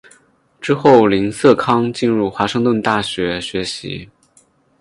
[0.59, 4.09] 之后林瑟康进入华盛顿大学学习。